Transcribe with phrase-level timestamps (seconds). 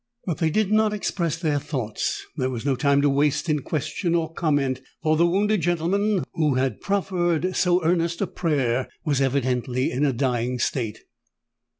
[0.25, 4.15] But they did not express their thoughts: there was no time to waste in question
[4.15, 10.03] or comment—for the wounded gentleman, who had proffered so earnest a prayer, was evidently in
[10.03, 11.03] a dying state.